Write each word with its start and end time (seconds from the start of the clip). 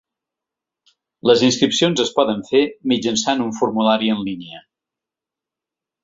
Les 1.31 1.43
inscripcions 1.47 2.01
es 2.03 2.09
poden 2.19 2.41
fer 2.47 2.61
mitjançant 2.93 3.43
un 3.47 3.51
formulari 3.59 4.09
en 4.15 4.23
línia. 4.31 4.63